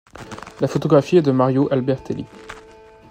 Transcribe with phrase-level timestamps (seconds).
[0.61, 2.25] La photographie est de Mario Albertelli.